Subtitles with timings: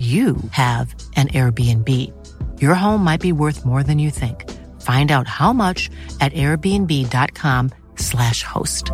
[0.00, 1.88] you have an Airbnb.
[2.58, 4.50] Your home might be worth more than you think.
[4.80, 5.90] Find out how much
[6.22, 8.90] at airbnb.com/slash host.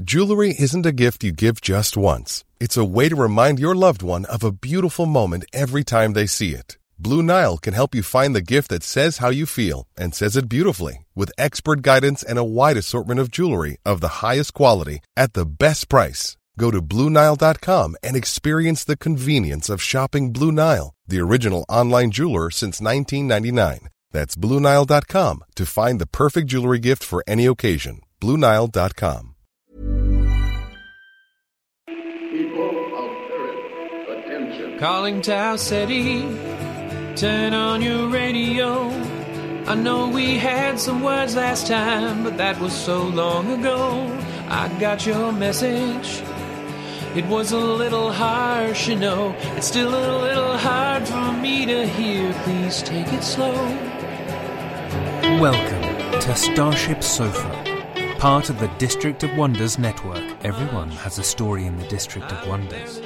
[0.00, 2.44] Jewelry isn't a gift you give just once.
[2.60, 6.26] It's a way to remind your loved one of a beautiful moment every time they
[6.26, 6.78] see it.
[6.98, 10.36] Blue Nile can help you find the gift that says how you feel and says
[10.36, 15.00] it beautifully with expert guidance and a wide assortment of jewelry of the highest quality
[15.16, 16.36] at the best price.
[16.62, 22.52] Go to BlueNile.com and experience the convenience of shopping Blue Nile, the original online jeweler
[22.52, 23.88] since 1999.
[24.12, 28.02] That's BlueNile.com to find the perfect jewelry gift for any occasion.
[28.20, 29.34] BlueNile.com.
[32.30, 34.78] People of Earth, attention.
[34.78, 36.22] Calling Tau City,
[37.16, 38.88] turn on your radio.
[39.66, 44.16] I know we had some words last time, but that was so long ago.
[44.48, 46.22] I got your message.
[47.14, 49.36] It was a little harsh, you know.
[49.54, 52.32] It's still a little hard for me to hear.
[52.44, 53.52] Please take it slow.
[55.38, 60.22] Welcome to Starship Sofa, part of the District of Wonders network.
[60.42, 63.02] Everyone has a story in the District of Wonders.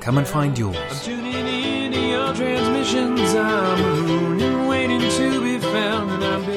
[0.00, 1.02] Come and find I'm yours.
[1.02, 3.34] tuning in to your transmissions.
[3.34, 6.55] I'm and waiting to be found, and I'm building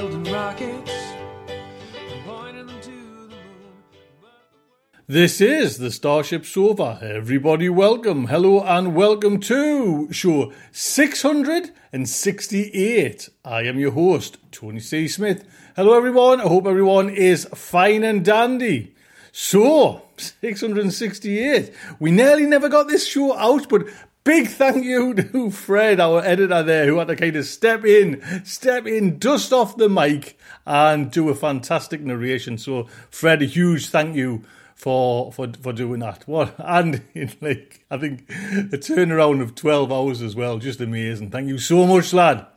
[5.11, 6.99] This is the Starship Sofa.
[7.01, 13.29] Everybody, welcome, hello, and welcome to show 668.
[13.43, 15.07] I am your host, Tony C.
[15.07, 15.43] Smith.
[15.75, 16.39] Hello, everyone.
[16.39, 18.93] I hope everyone is fine and dandy.
[19.31, 21.73] So, 668.
[21.99, 23.87] We nearly never got this show out, but
[24.23, 28.21] big thank you to Fred, our editor there, who had to kind of step in,
[28.45, 30.37] step in, dust off the mic,
[30.67, 32.59] and do a fantastic narration.
[32.59, 34.43] So, Fred, a huge thank you
[34.79, 36.25] for for for doing that.
[36.25, 41.29] What and in like I think a turnaround of twelve hours as well, just amazing.
[41.29, 42.47] Thank you so much, lad.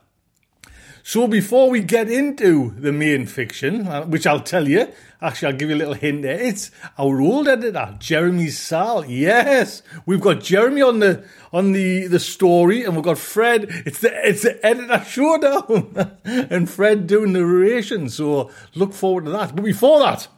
[1.05, 4.87] So before we get into the main fiction, uh, which I'll tell you,
[5.21, 6.39] actually I'll give you a little hint there.
[6.39, 9.03] It's our old editor, Jeremy Szal.
[9.09, 13.65] Yes, we've got Jeremy on the on the the story, and we've got Fred.
[13.85, 18.07] It's the it's the editor showdown, and Fred doing the narration.
[18.07, 19.57] So look forward to that.
[19.57, 20.29] But before that.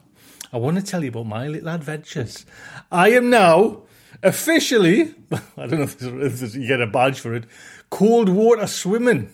[0.51, 2.45] I want to tell you about my little adventures.
[2.91, 3.83] I am now
[4.23, 5.13] officially,
[5.57, 7.45] I don't know if, this, if you get a badge for it,
[7.89, 9.31] cold water swimming.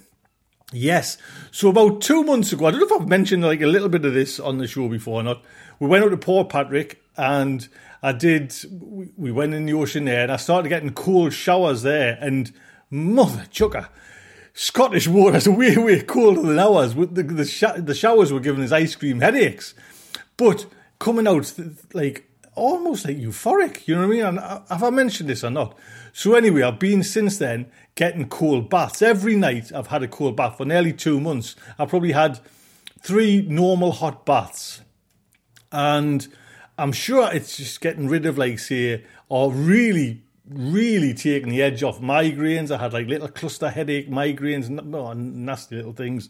[0.74, 1.18] Yes.
[1.52, 4.06] So about two months ago, I don't know if I've mentioned like a little bit
[4.06, 5.44] of this on the show before or not.
[5.80, 7.68] We went out to Port Patrick and
[8.02, 11.84] I did, we we went in the ocean there and I started getting cold showers
[11.84, 12.52] there and
[12.90, 13.90] mother chucker.
[14.54, 16.96] Scottish water's way, way colder than ours.
[16.96, 19.74] The, the, the showers were giving us ice cream headaches.
[20.38, 20.66] But
[21.02, 21.52] coming out
[21.94, 24.26] like almost like euphoric, you know what I mean?
[24.26, 25.76] And uh, have I mentioned this or not?
[26.14, 29.72] So anyway, I've been since then getting cold baths every night.
[29.74, 31.56] I've had a cold bath for nearly two months.
[31.80, 32.40] I've probably had
[33.02, 34.82] three normal hot baths,
[35.72, 36.28] and
[36.78, 40.24] I'm sure it's just getting rid of like say or really.
[40.54, 42.72] Really taking the edge off migraines.
[42.72, 46.30] I had like little cluster headache migraines, n- oh, nasty little things.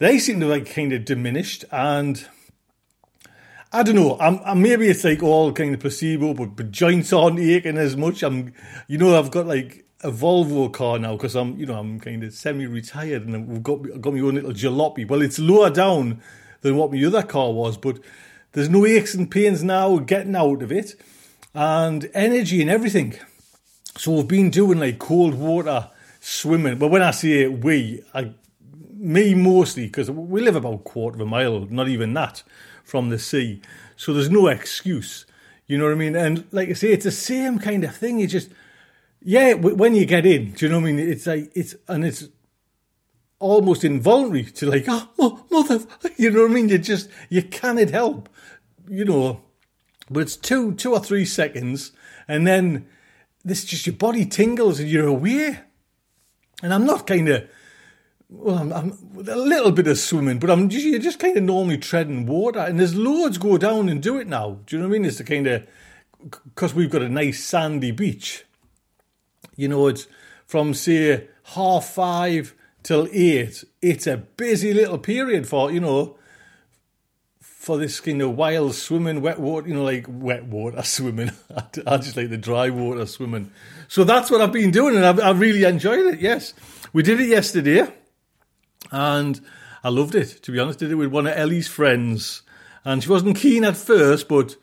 [0.00, 2.26] They seem to like kind of diminished, and
[3.74, 4.18] I don't know.
[4.20, 7.96] I'm, I'm maybe it's like all kind of placebo, but, but joints aren't aching as
[7.96, 8.22] much.
[8.22, 8.52] I'm,
[8.86, 12.22] you know, I've got like a Volvo car now because I'm, you know, I'm kind
[12.22, 15.08] of semi-retired and we've got I've got my own little jalopy.
[15.08, 16.20] Well, it's lower down
[16.60, 17.98] than what my other car was, but
[18.52, 20.94] there's no aches and pains now getting out of it,
[21.54, 23.14] and energy and everything.
[23.96, 25.90] So we've been doing like cold water
[26.20, 26.78] swimming.
[26.78, 28.32] But when I say we, I
[29.02, 32.44] me mostly because we live about a quarter of a mile, not even that,
[32.84, 33.60] from the sea.
[33.96, 35.26] So there's no excuse.
[35.66, 36.14] You know what I mean?
[36.14, 38.20] And like I say, it's the same kind of thing.
[38.20, 38.50] You just,
[39.20, 40.98] yeah, when you get in, do you know what I mean?
[41.00, 42.28] It's like, it's, and it's
[43.40, 45.80] almost involuntary to like, oh, mother,
[46.16, 46.68] you know what I mean?
[46.68, 48.28] You just, you cannot help,
[48.88, 49.42] you know,
[50.08, 51.90] but it's two, two or three seconds.
[52.28, 52.86] And then
[53.44, 55.66] this just your body tingles and you're aware.
[56.62, 57.48] And I'm not kind of,
[58.34, 58.98] well, I'm, I'm
[59.28, 62.60] a little bit of swimming, but I'm just, you're just kind of normally treading water.
[62.60, 64.58] And there's loads go down and do it now.
[64.66, 65.04] Do you know what I mean?
[65.04, 65.66] It's the kind of,
[66.44, 68.44] because we've got a nice sandy beach.
[69.54, 70.06] You know, it's
[70.46, 73.64] from say half five till eight.
[73.82, 76.16] It's a busy little period for, you know,
[77.40, 81.30] for this kind of wild swimming, wet water, you know, like wet water swimming.
[81.86, 83.52] I just like the dry water swimming.
[83.88, 86.20] So that's what I've been doing, and I've, I've really enjoyed it.
[86.20, 86.54] Yes,
[86.92, 87.86] we did it yesterday,
[88.92, 89.40] and
[89.82, 90.42] I loved it.
[90.42, 92.42] To be honest, did it with one of Ellie's friends,
[92.84, 94.54] and she wasn't keen at first, but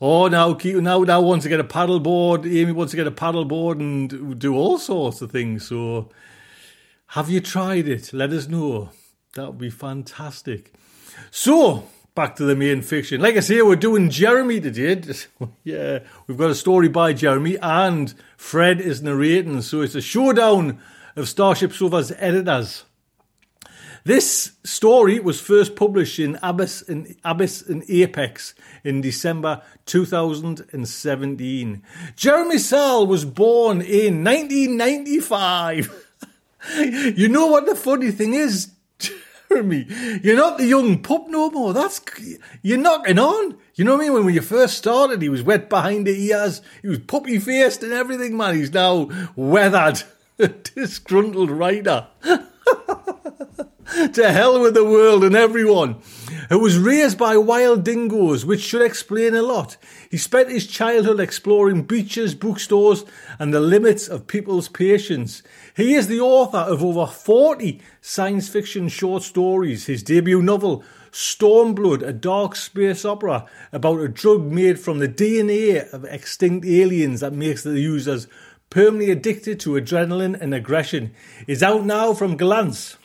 [0.00, 2.44] oh, now now now wants to get a paddle board.
[2.44, 5.68] Amy wants to get a paddle board and do all sorts of things.
[5.68, 6.10] So,
[7.08, 8.12] have you tried it?
[8.12, 8.90] Let us know.
[9.34, 10.72] That would be fantastic.
[11.30, 11.84] So,
[12.14, 13.20] back to the main fiction.
[13.20, 15.14] Like I say, we're doing Jeremy today.
[15.64, 19.60] yeah, we've got a story by Jeremy, and Fred is narrating.
[19.62, 20.80] So it's a showdown
[21.16, 22.84] of Starship Sofa's editors.
[24.06, 28.52] This story was first published in Abyss and Abyss and Apex
[28.84, 31.82] in December 2017.
[32.14, 36.06] Jeremy Szal was born in 1995.
[37.16, 38.72] you know what the funny thing is?
[38.98, 39.86] Jeremy?
[40.22, 41.72] You're not the young pup no more.
[41.72, 42.02] That's
[42.60, 43.56] you're knocking on.
[43.74, 44.12] You know what I mean?
[44.12, 46.60] When, when you first started, he was wet behind the ears.
[46.82, 48.54] He was puppy faced and everything, man.
[48.54, 50.02] He's now weathered,
[50.74, 52.08] disgruntled writer.
[54.12, 55.96] to hell with the world and everyone.
[56.50, 59.76] It was raised by wild dingoes, which should explain a lot.
[60.10, 63.04] He spent his childhood exploring beaches, bookstores,
[63.38, 65.42] and the limits of people's patience.
[65.76, 69.86] He is the author of over 40 science fiction short stories.
[69.86, 75.92] His debut novel, Stormblood, a dark space opera about a drug made from the DNA
[75.92, 78.28] of extinct aliens that makes the users
[78.70, 81.12] permanently addicted to adrenaline and aggression,
[81.46, 82.96] is out now from Gollancz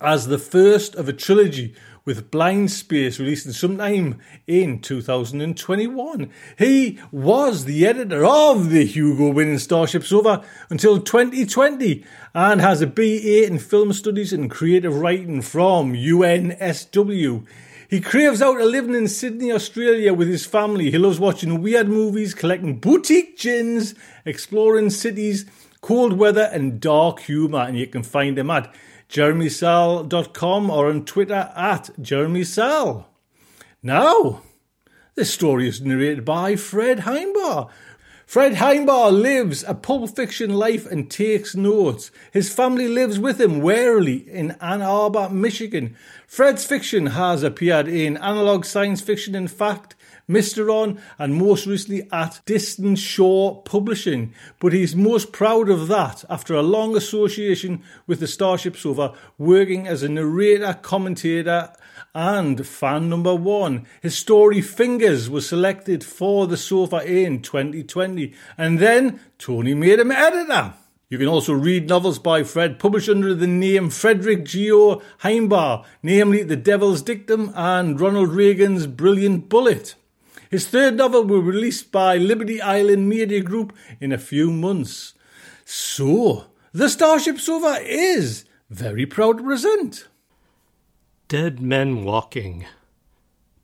[0.00, 1.74] as the first of a trilogy
[2.04, 6.30] with Blind Space releasing sometime in 2021.
[6.58, 12.86] He was the editor of the Hugo winning Starship Sofa until 2020 and has a
[12.86, 17.46] BA in Film Studies and Creative Writing from UNSW.
[17.90, 20.90] He craves out a living in Sydney, Australia with his family.
[20.90, 23.94] He loves watching weird movies, collecting boutique gins,
[24.24, 25.46] exploring cities,
[25.80, 27.60] cold weather, and dark humour.
[27.60, 28.74] And you can find him at
[29.08, 33.06] jeremyszal.com or on Twitter at jeremyszal.
[33.82, 34.42] Now,
[35.14, 37.70] this story is narrated by Fred Himebaugh.
[38.26, 42.10] Fred Himebaugh lives a pulp fiction life and takes notes.
[42.30, 45.96] His family lives with him warily in Ann Arbor, Michigan.
[46.26, 49.94] Fred's fiction has appeared in Analog Science Fiction and Fact,
[50.28, 54.34] Mysterion, and most recently at Distant Shore Publishing.
[54.60, 59.86] But he's most proud of that after a long association with the Starship Sofa, working
[59.86, 61.72] as a narrator, commentator,
[62.14, 63.86] and fan number one.
[64.02, 70.12] His story Fingers was selected for the sofa in 2020, and then Tony made him
[70.12, 70.74] editor.
[71.10, 76.42] You can also read novels by Fred published under the name Frederick Geo Himebaugh, namely
[76.42, 79.94] The Devil's Dictum and Ronald Reagan's Brilliant Bullet.
[80.50, 85.14] His third novel will be released by Liberty Island Media Group in a few months.
[85.64, 90.08] So, the Starship Sofa is very proud to present
[91.28, 92.66] Dead Men Walking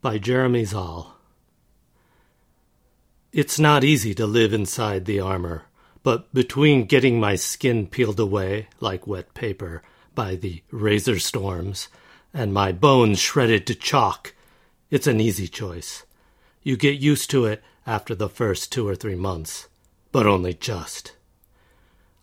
[0.02, 1.12] by Jeremy Szal.
[3.32, 5.64] It's not easy to live inside the armor,
[6.02, 9.82] but between getting my skin peeled away like wet paper
[10.14, 11.88] by the razor storms
[12.34, 14.34] and my bones shredded to chalk,
[14.90, 16.03] it's an easy choice.
[16.64, 19.68] You get used to it after the first two or three months,
[20.12, 21.12] but only just.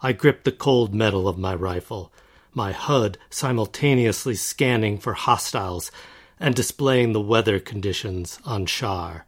[0.02, 2.12] I gripped the cold metal of my rifle,
[2.52, 5.92] my HUD simultaneously scanning for hostiles
[6.40, 9.26] and displaying the weather conditions on Shar.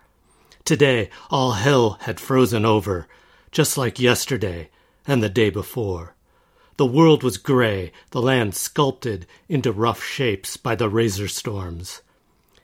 [0.65, 3.07] Today, all hell had frozen over,
[3.51, 4.71] just like yesterday
[5.05, 6.15] and the day before.
[6.77, 12.01] The world was gray, the land sculpted into rough shapes by the razor storms.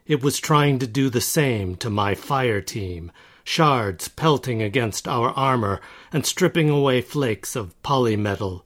[0.10, 3.12] It was trying to do the same to my fire team,
[3.44, 8.64] shards pelting against our armor and stripping away flakes of polymetal.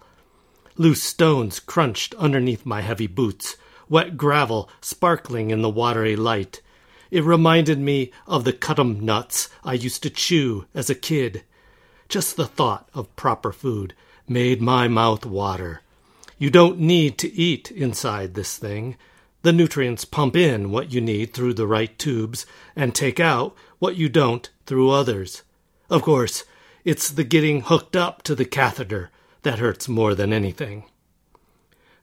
[0.78, 3.58] Loose stones crunched underneath my heavy boots,
[3.90, 6.62] wet gravel sparkling in the watery light.
[7.12, 11.44] It reminded me of the cutum nuts I used to chew as a kid.
[12.08, 13.94] Just the thought of proper food
[14.30, 15.82] made my mouth water.
[16.38, 18.96] You don't need to eat inside this thing.
[19.44, 22.46] The nutrients pump in what you need through the right tubes
[22.76, 25.44] and take out what you don't through others.
[25.90, 26.46] Of course,
[26.86, 29.10] It's the getting hooked up to the catheter
[29.44, 30.84] that hurts more than anything.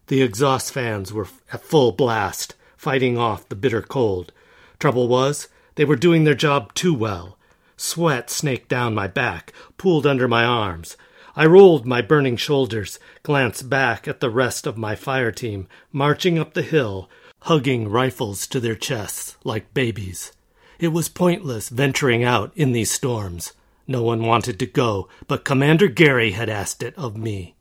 [0.07, 4.33] The exhaust fans were at full blast, fighting off the bitter cold.
[4.79, 7.37] Trouble was, they were doing their job too well.
[7.77, 10.97] Sweat snaked down my back, pooled under my arms.
[11.37, 16.39] I rolled my burning shoulders, glanced back at the rest of my fire team, marching
[16.39, 17.11] up the hill,
[17.43, 20.33] hugging rifles to their chests like babies.
[20.79, 23.53] It was pointless venturing out in these storms.
[23.87, 27.55] No one wanted to go, but Commander Gary had asked it of me.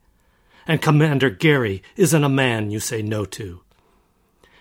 [0.66, 3.62] And Commander Gary isn't a man you say no to.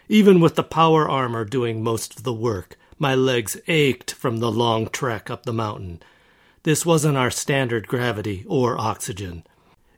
[0.07, 4.51] Even with the power armor doing most of the work, my legs ached from the
[4.51, 6.01] long trek up the mountain.
[6.63, 9.45] This wasn't our standard gravity or oxygen.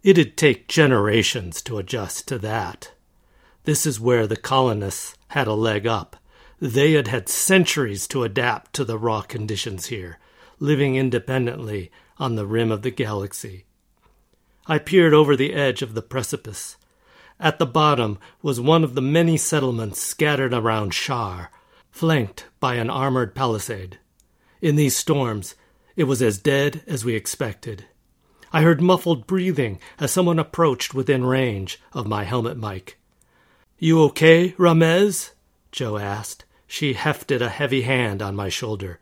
[0.04, 2.92] It'd take generations to adjust to that.
[3.64, 6.16] This is where the colonists had a leg up.
[6.60, 10.20] They had had centuries to adapt to the raw conditions here,
[10.60, 13.66] living independently on the rim of the galaxy.
[14.68, 16.78] I peered over the edge of the precipice.
[17.40, 21.52] At the bottom was one of the many settlements scattered around Shar,
[21.90, 24.00] flanked by an armored palisade.
[24.62, 25.56] In these storms,
[25.96, 27.86] it was as dead as we expected.
[28.54, 33.00] I heard muffled breathing as someone approached within range of my helmet mic.
[33.84, 35.32] You okay, Ramez?
[35.72, 36.46] Joe asked.
[36.68, 39.00] She hefted a heavy hand on my shoulder.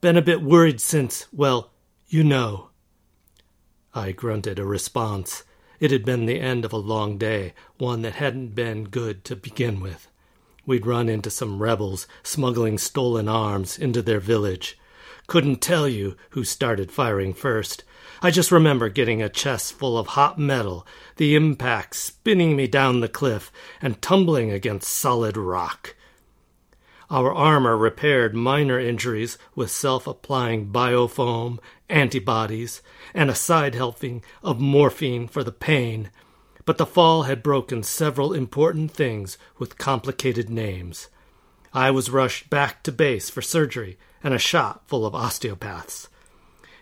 [0.00, 1.72] Been a bit worried since, well,
[2.06, 2.68] you know.
[3.96, 5.42] I grunted a response.
[5.80, 9.34] It had been the end of a long day, one that hadn't been good to
[9.34, 10.06] begin with.
[10.64, 14.78] We'd run into some rebels smuggling stolen arms into their village.
[15.26, 17.82] Couldn't tell you who started firing first.
[18.22, 23.00] I just remember getting a chest full of hot metal, the impact spinning me down
[23.00, 25.94] the cliff and tumbling against solid rock.
[27.10, 31.58] Our armor repaired minor injuries with self applying biofoam,
[31.88, 32.82] antibodies,
[33.14, 36.10] and a side helping of morphine for the pain
[36.66, 41.08] but the fall had broken several important things with complicated names.
[41.72, 46.08] I was rushed back to base for surgery and a shot full of osteopaths.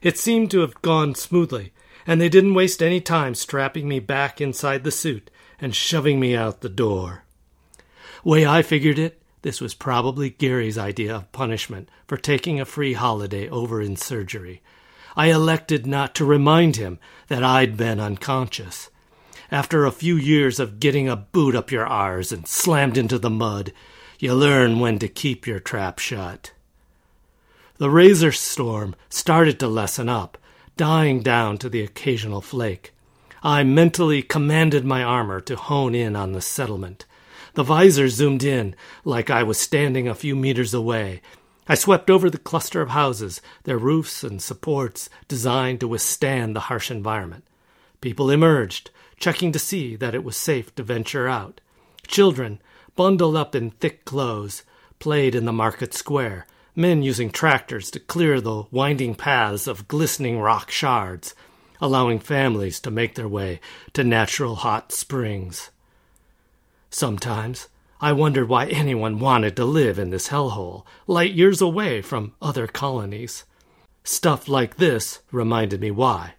[0.05, 1.73] It seemed to have gone smoothly,
[2.07, 6.37] and they didn't waste any time strapping me back inside the suit and shoving me
[6.37, 7.25] out the door.
[8.23, 12.93] Way I figured it, this was probably Gary's idea of punishment for taking a free
[12.93, 14.61] holiday over in surgery.
[15.17, 18.91] I elected not to remind him that I'd been unconscious.
[19.51, 23.31] After a few years of getting a boot up your arse and slammed into the
[23.31, 23.73] mud,
[24.19, 26.53] you learn when to keep your trap shut.
[27.79, 30.39] The razor storm started to lessen up,
[30.77, 32.95] dying down to the occasional flake.
[33.43, 37.05] I mentally commanded my armor to hone in on the settlement.
[37.55, 41.21] The visor zoomed in like I was standing a few meters away.
[41.69, 46.69] I swept over the cluster of houses, their roofs and supports designed to withstand the
[46.71, 47.45] harsh environment.
[48.01, 51.61] People emerged, checking to see that it was safe to venture out.
[52.07, 52.61] Children,
[52.95, 54.63] bundled up in thick clothes,
[55.01, 60.39] played in the market square, men using tractors to clear the winding paths of glistening
[60.39, 61.35] rock shards,
[61.81, 63.61] allowing families to make their way
[63.93, 65.71] to natural hot springs.
[66.91, 67.69] Sometimes
[68.01, 72.67] I wondered why anyone wanted to live in this hellhole, light years away from other
[72.67, 73.45] colonies.
[74.03, 76.35] Stuff like this reminded me why.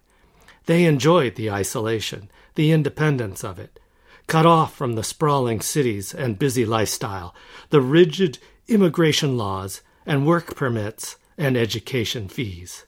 [0.66, 3.78] They enjoyed the isolation, the independence of it,
[4.26, 7.34] cut off from the sprawling cities and busy lifestyle,
[7.70, 8.38] the rigid
[8.68, 12.86] immigration laws and work permits and education fees.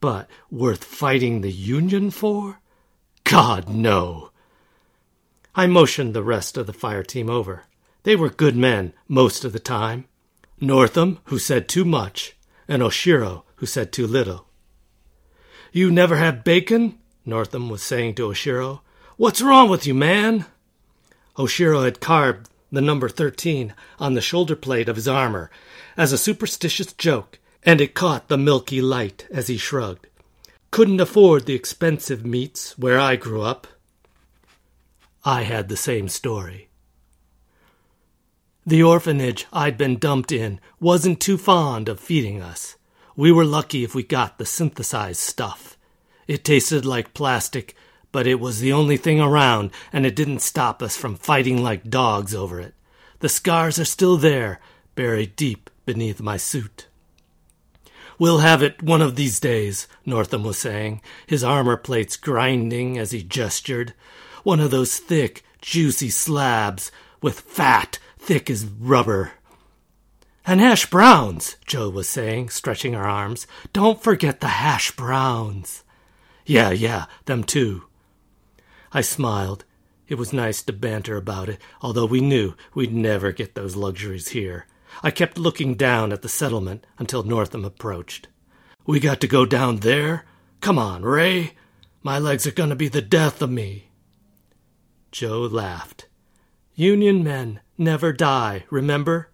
[0.00, 2.60] But worth fighting the Union for?
[3.24, 4.30] God, no!
[5.54, 7.64] I motioned the rest of the fire team over.
[8.04, 10.04] They were good men most of the time.
[10.60, 12.36] Northam, who said too much,
[12.68, 14.46] and Oshiro, who said too little.
[15.72, 16.98] You never have bacon?
[17.24, 18.80] Northam was saying to Oshiro.
[19.16, 20.46] What's wrong with you, man?
[21.36, 25.50] Oshiro had carved the number 13 on the shoulder plate of his armor
[25.96, 30.06] as a superstitious joke, and it caught the milky light as he shrugged.
[30.70, 33.66] Couldn't afford the expensive meats where I grew up.
[35.24, 36.68] I had the same story.
[38.64, 42.76] The orphanage I'd been dumped in wasn't too fond of feeding us.
[43.16, 45.76] We were lucky if we got the synthesized stuff.
[46.28, 47.74] It tasted like plastic,
[48.12, 51.90] but it was the only thing around, and it didn't stop us from fighting like
[51.90, 52.74] dogs over it.
[53.20, 54.60] The scars are still there,
[54.94, 56.86] buried deep beneath my suit.
[58.18, 63.12] We'll have it one of these days, Northam was saying, his armor plates grinding as
[63.12, 63.94] he gestured.
[64.42, 69.32] One of those thick, juicy slabs, with fat thick as rubber.
[70.46, 73.46] And hash browns, Joe was saying, stretching her arms.
[73.72, 75.84] Don't forget the hash browns.
[76.44, 77.84] Yeah, yeah, them too.
[78.92, 79.64] I smiled.
[80.08, 84.30] It was nice to banter about it, although we knew we'd never get those luxuries
[84.30, 84.66] here.
[85.02, 88.28] I kept looking down at the settlement until Northam approached.
[88.86, 90.24] We got to go down there?
[90.60, 91.52] Come on, Ray.
[92.02, 93.90] My legs are going to be the death of me.
[95.12, 96.08] Joe laughed.
[96.74, 99.30] Union men never die, remember?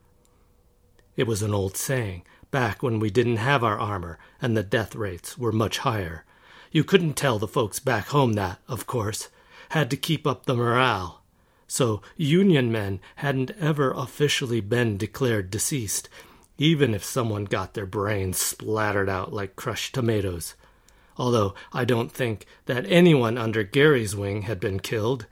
[1.17, 4.95] It was an old saying, back when we didn't have our armor and the death
[4.95, 6.25] rates were much higher.
[6.71, 9.29] You couldn't tell the folks back home that, of course,
[9.71, 11.23] had to keep up the morale.
[11.67, 16.09] So Union men hadn't ever officially been declared deceased,
[16.59, 20.55] even if someone got their brains splattered out like crushed tomatoes.
[21.17, 25.27] Although I don't think that anyone under Gary's wing had been killed.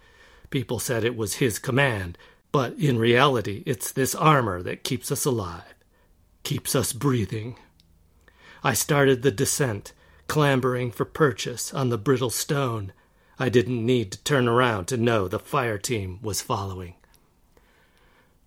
[0.51, 2.19] People said it was his command,
[2.53, 5.75] but in reality it's this armor that keeps us alive,
[6.43, 7.57] keeps us breathing.
[8.63, 9.93] I started the descent,
[10.27, 12.93] clambering for purchase on the brittle stone
[13.39, 16.95] I didn't need to turn around to know the fire team was following.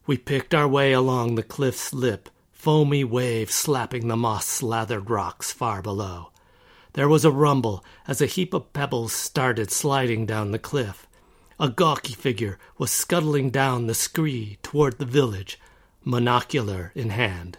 [0.05, 5.51] We picked our way along the cliff's lip, foamy waves slapping the moss slathered rocks
[5.51, 6.31] far below.
[6.93, 11.07] There was a rumble as a heap of pebbles started sliding down the cliff.
[11.59, 15.59] A gawky figure was scuttling down the scree toward the village,
[16.05, 17.57] monocular in hand.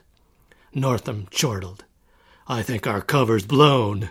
[0.73, 1.85] Northam chortled.
[2.47, 4.11] I think our cover's blown.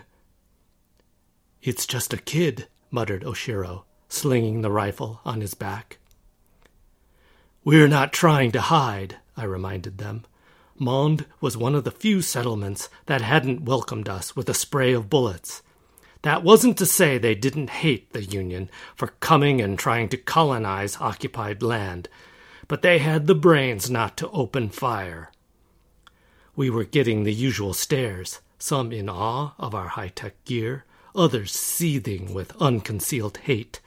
[1.60, 5.98] It's just a kid, muttered Oshiro, slinging the rifle on his back.
[7.64, 10.24] We're not trying to hide, I reminded them.
[10.78, 15.10] Monde was one of the few settlements that hadn't welcomed us with a spray of
[15.10, 15.62] bullets.
[16.22, 20.96] That wasn't to say they didn't hate the Union for coming and trying to colonize
[21.00, 22.08] occupied land,
[22.68, 25.30] but they had the brains not to open fire.
[26.56, 30.84] We were getting the usual stares, some in awe of our high tech gear,
[31.18, 33.80] others seething with unconcealed hate.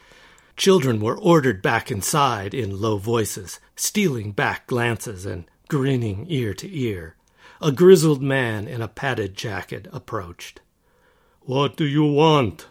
[0.58, 6.78] Children were ordered back inside in low voices, stealing back glances and grinning ear to
[6.78, 7.16] ear.
[7.62, 10.60] A grizzled man in a padded jacket approached.
[11.42, 12.68] What do you want?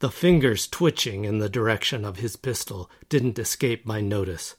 [0.00, 4.54] The fingers twitching in the direction of his pistol didn't escape my notice.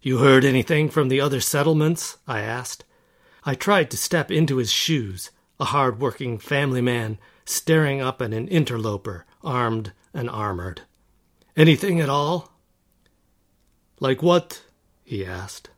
[0.00, 2.18] You heard anything from the other settlements?
[2.26, 2.84] I asked.
[3.44, 8.32] I tried to step into his shoes, a hard working family man staring up at
[8.32, 10.82] an interloper, armed and armored.
[11.56, 12.52] Anything at all?
[14.00, 14.62] Like what?
[15.04, 15.70] he asked.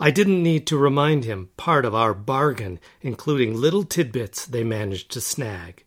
[0.00, 5.10] I didn't need to remind him part of our bargain, including little tidbits they managed
[5.12, 5.84] to snag.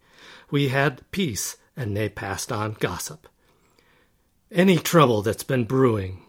[0.51, 3.27] We had peace, and they passed on gossip.
[4.51, 6.21] Any trouble that's been brewing?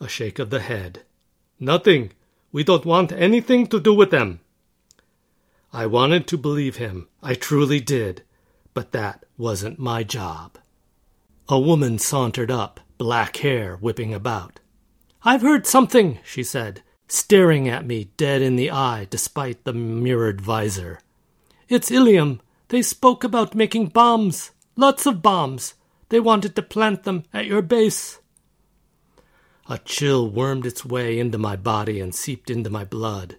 [0.00, 1.02] A shake of the head.
[1.58, 2.12] Nothing.
[2.52, 4.40] We don't want anything to do with them.
[5.72, 8.22] I wanted to believe him, I truly did,
[8.74, 10.58] but that wasn't my job.
[11.48, 14.60] A woman sauntered up, black hair whipping about.
[15.24, 20.40] I've heard something, she said, staring at me dead in the eye despite the mirrored
[20.40, 21.00] visor.
[21.68, 22.40] It's Ilium.
[22.68, 24.50] They spoke about making bombs.
[24.76, 25.74] Lots of bombs.
[26.10, 28.18] They wanted to plant them at your base.
[29.70, 33.36] A chill wormed its way into my body and seeped into my blood.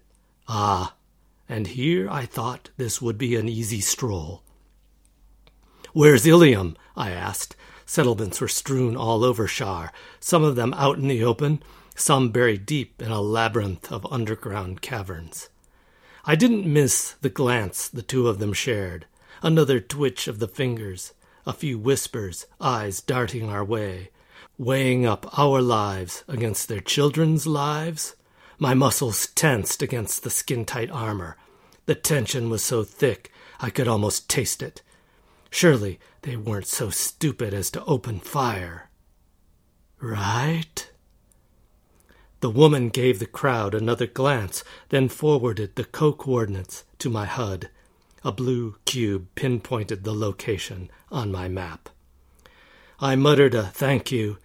[0.48, 0.96] Ah,
[1.54, 4.42] and here I thought this would be an easy stroll.
[5.94, 6.76] Where's Ilium?
[6.96, 7.56] I asked.
[7.86, 11.62] Settlements were strewn all over Shar, some of them out in the open,
[11.96, 15.50] some buried deep in a labyrinth of underground caverns.
[16.26, 19.06] I didn't miss the glance the two of them shared,
[19.44, 21.14] another twitch of the fingers,
[21.46, 24.10] a few whispers, eyes darting our way,
[24.58, 28.16] weighing up our lives against their children's lives,
[28.58, 31.38] my muscles tensed against the skin tight armor.
[31.86, 34.82] The tension was so thick I could almost taste it.
[35.50, 38.90] Surely they weren't so stupid as to open fire.
[40.00, 40.90] Right?
[42.40, 47.70] The woman gave the crowd another glance, then forwarded the co coordinates to my HUD.
[48.24, 51.90] A blue cube pinpointed the location on my map.
[53.00, 54.40] I muttered a thank you,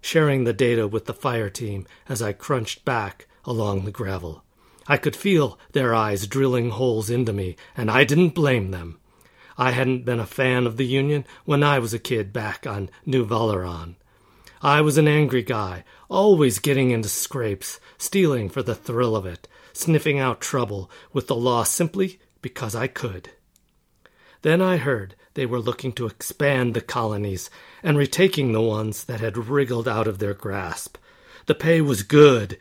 [0.00, 4.44] sharing the data with the fire team as I crunched back along the gravel.
[4.86, 8.98] I could feel their eyes drilling holes into me, and I didn't blame them.
[9.56, 12.90] I hadn't been a fan of the Union when I was a kid back on
[13.06, 13.96] New Valeron.
[14.62, 19.48] I was an angry guy, always getting into scrapes, stealing for the thrill of it,
[19.72, 23.30] sniffing out trouble with the law simply because I could.
[24.42, 27.50] Then I heard they were looking to expand the colonies
[27.82, 30.96] and retaking the ones that had wriggled out of their grasp.
[31.46, 32.58] The pay was good,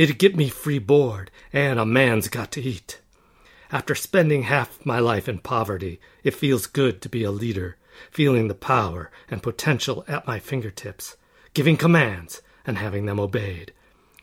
[0.00, 3.02] It'd get me free board, and a man's got to eat.
[3.70, 7.76] After spending half my life in poverty, it feels good to be a leader,
[8.10, 11.18] feeling the power and potential at my fingertips,
[11.52, 13.74] giving commands and having them obeyed.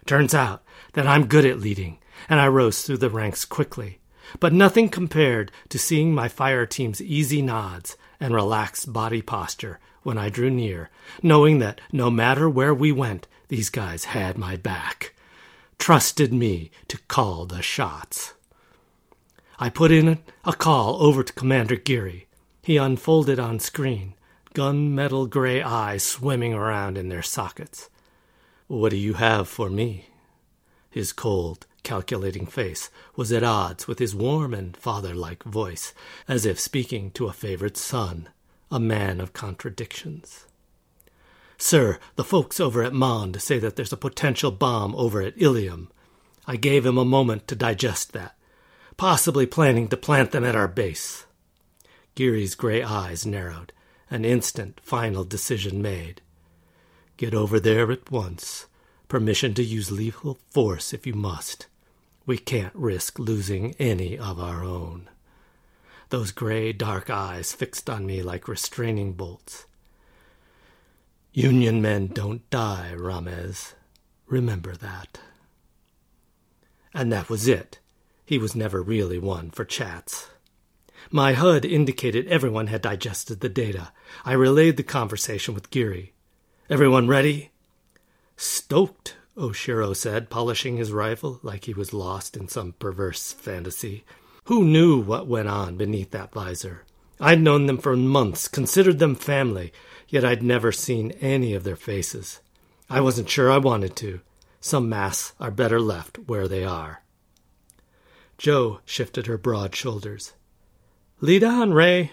[0.07, 0.63] Turns out
[0.93, 3.99] that I'm good at leading, and I rose through the ranks quickly.
[4.39, 10.17] But nothing compared to seeing my fire team's easy nods and relaxed body posture when
[10.17, 10.89] I drew near,
[11.21, 15.13] knowing that no matter where we went, these guys had my back.
[15.79, 18.33] Trusted me to call the shots.
[19.59, 22.27] I put in a call over to Commander Geary.
[22.61, 24.15] He unfolded on screen,
[24.53, 27.89] gunmetal gray eyes swimming around in their sockets.
[28.67, 30.09] What do you have for me?
[30.89, 35.93] His cold, calculating face was at odds with his warm and father like voice,
[36.27, 38.27] as if speaking to a favorite son,
[38.69, 40.46] a man of contradictions.
[41.57, 45.89] Sir, the folks over at Mond say that there's a potential bomb over at Ilium.
[46.45, 48.35] I gave him a moment to digest that,
[48.95, 51.25] possibly planning to plant them at our base.
[52.15, 53.73] Geary's gray eyes narrowed,
[54.09, 56.21] an instant final decision made.
[57.17, 58.67] Get over there at once.
[59.07, 61.67] Permission to use lethal force if you must.
[62.25, 65.09] We can't risk losing any of our own.
[66.09, 69.65] Those gray, dark eyes fixed on me like restraining bolts.
[71.37, 73.75] Union men don't die, Ramez.
[74.25, 75.19] Remember that.
[76.95, 77.77] And that was it.
[78.25, 80.31] He was never really one for chats.
[81.11, 83.91] My HUD indicated everyone had digested the data.
[84.25, 86.11] I relayed the conversation with Geary.
[86.71, 87.51] Everyone ready?
[88.35, 94.05] Stoked, Oshiro said, polishing his rifle like he was lost in some perverse fantasy.
[94.45, 96.81] Who knew what went on beneath that visor?
[97.19, 99.73] I'd known them for months, considered them family,
[100.07, 102.41] yet I'd never seen any of their faces.
[102.89, 104.21] I wasn't sure I wanted to.
[104.61, 107.01] Some masks are better left where they are.
[108.37, 110.33] Joe shifted her broad shoulders.
[111.19, 112.11] Lead on, Ray.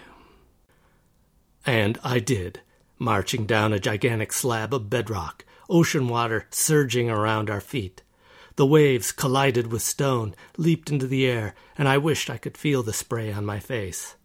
[1.65, 2.61] And I did,
[2.97, 8.01] marching down a gigantic slab of bedrock, ocean water surging around our feet.
[8.55, 12.83] The waves collided with stone, leaped into the air, and I wished I could feel
[12.83, 14.15] the spray on my face.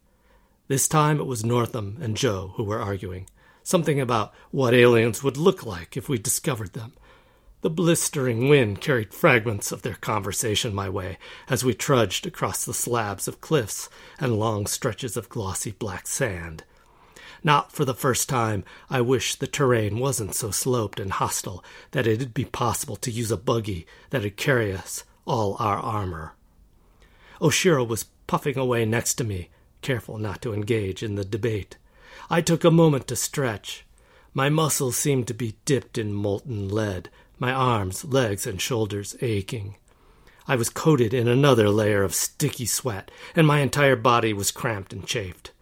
[0.71, 3.27] This time it was Northam and Joe who were arguing.
[3.65, 6.93] Something about what aliens would look like if we discovered them.
[7.63, 12.73] The blistering wind carried fragments of their conversation my way as we trudged across the
[12.73, 13.89] slabs of cliffs
[14.21, 16.63] and long stretches of glossy black sand.
[17.43, 22.07] Not for the first time, I wish the terrain wasn't so sloped and hostile that
[22.07, 26.35] it'd be possible to use a buggy that'd carry us all our armor.
[27.41, 29.51] Oshiro was puffing away next to me,
[29.83, 31.77] careful not to engage in the debate.
[32.29, 33.85] I took a moment to stretch.
[34.35, 39.77] My muscles seemed to be dipped in molten lead, my arms, legs, and shoulders aching.
[40.47, 44.93] I was coated in another layer of sticky sweat, and my entire body was cramped
[44.93, 45.53] and chafed.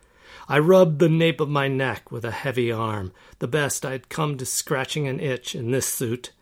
[0.48, 4.38] I rubbed the nape of my neck with a heavy arm, the best I'd come
[4.38, 6.32] to scratching an itch in this suit.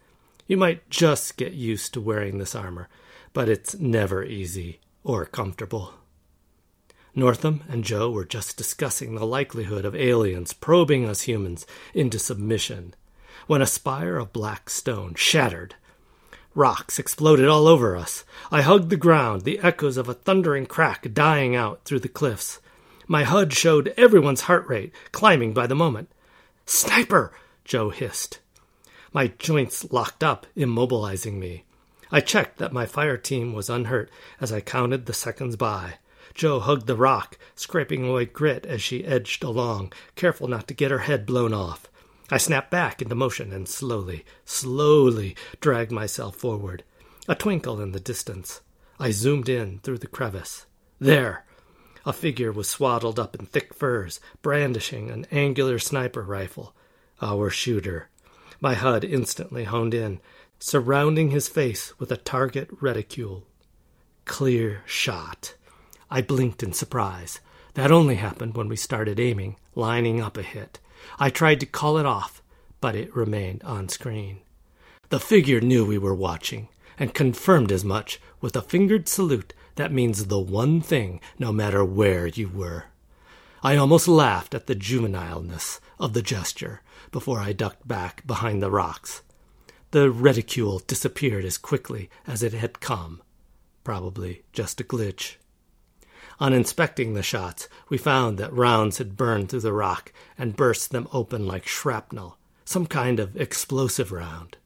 [0.46, 2.88] You might just get used to wearing this armor,
[3.32, 5.94] but it's never easy or comfortable.
[7.18, 12.94] Northam and Joe were just discussing the likelihood of aliens probing us humans into submission
[13.46, 15.74] when a spire of black stone shattered.
[16.54, 18.24] Rocks exploded all over us.
[18.52, 22.60] I hugged the ground, the echoes of a thundering crack dying out through the cliffs.
[23.06, 26.10] My HUD showed everyone's heart rate climbing by the moment.
[26.66, 27.32] Sniper!
[27.64, 28.40] Joe hissed.
[29.14, 31.64] My joints locked up, immobilizing me.
[32.12, 35.94] I checked that my fire team was unhurt as I counted the seconds by.
[36.36, 40.90] Joe hugged the rock, scraping away grit as she edged along, careful not to get
[40.90, 41.90] her head blown off.
[42.30, 46.84] I snapped back into motion and slowly, slowly dragged myself forward.
[47.26, 48.60] A twinkle in the distance.
[49.00, 50.66] I zoomed in through the crevice.
[50.98, 51.46] There!
[52.04, 56.74] A figure was swaddled up in thick furs, brandishing an angular sniper rifle.
[57.22, 58.10] Our shooter.
[58.60, 60.20] My HUD instantly honed in,
[60.58, 63.46] surrounding his face with a target reticule.
[64.26, 65.54] Clear shot.
[66.10, 67.40] I blinked in surprise.
[67.74, 70.78] That only happened when we started aiming, lining up a hit.
[71.18, 72.42] I tried to call it off,
[72.80, 74.38] but it remained on screen.
[75.08, 79.92] The figure knew we were watching and confirmed as much with a fingered salute that
[79.92, 82.84] means the one thing no matter where you were.
[83.62, 88.70] I almost laughed at the juvenileness of the gesture before I ducked back behind the
[88.70, 89.22] rocks.
[89.90, 93.22] The reticule disappeared as quickly as it had come.
[93.84, 95.36] Probably just a glitch.
[96.38, 100.90] On inspecting the shots, we found that rounds had burned through the rock and burst
[100.90, 104.58] them open like shrapnel, some kind of explosive round.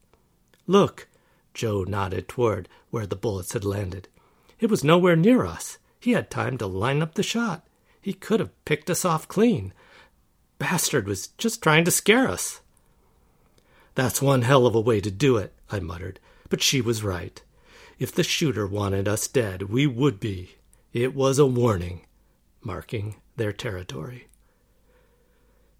[0.67, 1.07] Look,
[1.53, 4.09] Joe nodded toward where the bullets had landed.
[4.59, 5.77] It was nowhere near us.
[5.99, 7.65] He had time to line up the shot.
[8.01, 9.73] He could have picked us off clean.
[10.57, 12.61] Bastard was just trying to scare us.
[13.95, 17.41] That's one hell of a way to do it, I muttered, but she was right.
[17.99, 20.55] If the shooter wanted us dead, we would be.
[20.93, 22.01] It was a warning,
[22.61, 24.27] marking their territory.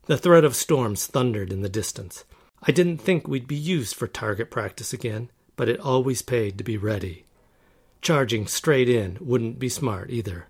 [0.05, 2.23] The threat of storms thundered in the distance.
[2.63, 6.63] I didn't think we'd be used for target practice again, but it always paid to
[6.63, 7.25] be ready.
[8.01, 10.47] Charging straight in wouldn't be smart either,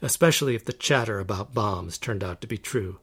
[0.00, 3.00] especially if the chatter about bombs turned out to be true.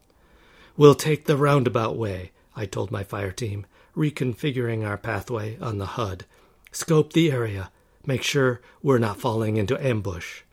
[0.77, 3.65] We'll take the roundabout way, I told my fire team,
[3.97, 6.23] reconfiguring our pathway on the HUD.
[6.71, 7.69] Scope the area,
[8.05, 10.43] make sure we're not falling into ambush.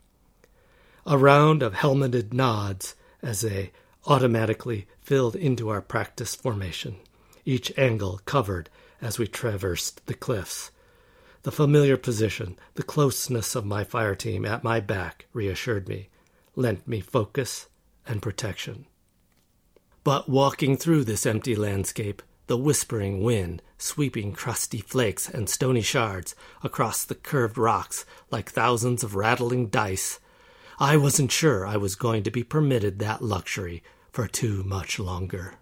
[1.11, 2.93] A round of helmeted nods
[3.23, 3.71] as they
[4.05, 6.97] automatically filled into our practice formation,
[7.45, 8.69] each angle covered
[9.01, 10.69] as we traversed the cliffs.
[11.41, 16.09] The familiar position, the closeness of my fire team at my back reassured me,
[16.55, 17.69] lent me focus
[18.05, 18.85] and protection.
[20.03, 26.35] But walking through this empty landscape, the whispering wind sweeping crusty flakes and stony shards
[26.63, 30.19] across the curved rocks like thousands of rattling dice,
[30.81, 35.55] I wasn't sure I was going to be permitted that luxury for too much longer.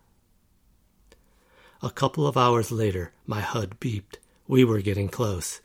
[1.81, 4.17] A couple of hours later, my HUD beeped.
[4.47, 5.59] We were getting close.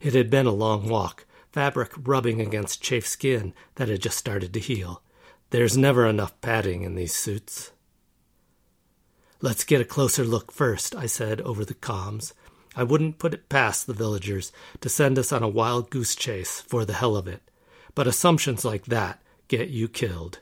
[0.00, 4.52] It had been a long walk, fabric rubbing against chafed skin that had just started
[4.54, 5.02] to heal.
[5.50, 7.70] There's never enough padding in these suits.
[9.40, 12.32] Let's get a closer look first, I said over the comms.
[12.74, 16.60] I wouldn't put it past the villagers to send us on a wild goose chase
[16.60, 17.42] for the hell of it,
[17.96, 20.38] but assumptions like that get you killed.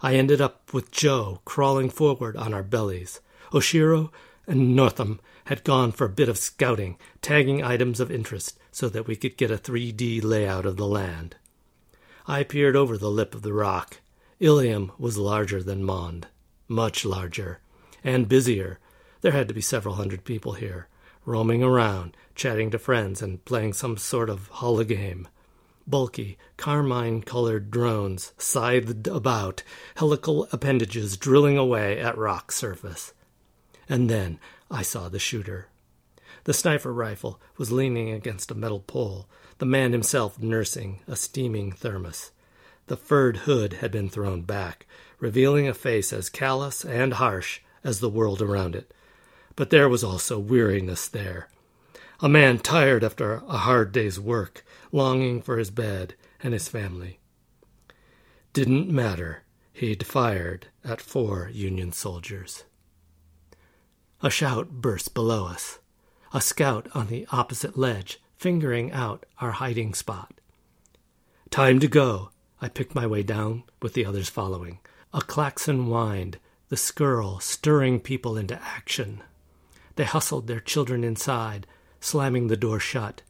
[0.00, 3.20] I ended up with Joe crawling forward on our bellies.
[3.52, 4.10] Oshiro
[4.46, 9.06] and Northam had gone for a bit of scouting, tagging items of interest so that
[9.06, 11.34] we could get a 3D layout of the land.
[12.26, 14.00] I peered over the lip of the rock.
[14.38, 16.28] Ilium was larger than Mond,
[16.68, 17.58] much larger,
[18.04, 18.78] and busier.
[19.22, 20.86] There had to be several hundred people here,
[21.26, 25.26] roaming around, chatting to friends, and playing some sort of hologame.
[25.90, 29.62] Bulky, carmine colored drones scythed about,
[29.96, 33.12] helical appendages drilling away at rock surface.
[33.88, 34.38] And then
[34.70, 35.66] I saw the shooter.
[36.44, 41.72] The sniper rifle was leaning against a metal pole, the man himself nursing a steaming
[41.72, 42.30] thermos.
[42.86, 44.86] The furred hood had been thrown back,
[45.18, 48.94] revealing a face as callous and harsh as the world around it.
[49.56, 51.48] But there was also weariness there.
[52.22, 57.18] A man tired after a hard day's work, longing for his bed and his family.
[58.52, 59.44] Didn't matter.
[59.72, 62.64] He'd fired at four Union soldiers.
[64.22, 65.78] A shout burst below us.
[66.34, 70.34] A scout on the opposite ledge, fingering out our hiding spot.
[71.48, 72.30] Time to go.
[72.60, 74.80] I picked my way down, with the others following.
[75.14, 79.22] A klaxon whined, the skirl stirring people into action.
[79.96, 81.66] They hustled their children inside,
[82.00, 83.22] slamming the door shut.